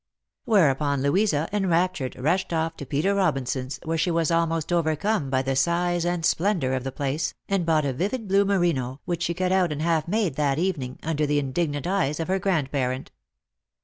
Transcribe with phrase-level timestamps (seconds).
[0.45, 5.43] Whereupon Louisa, enraptured, rushed off to Peter Robin son's, where she was almost overcome by
[5.43, 9.35] the size and splendour of the place, and bought a vivid blue merino, which she
[9.35, 13.11] cut out and half made that evening, under the indignant eyes of her grandparent.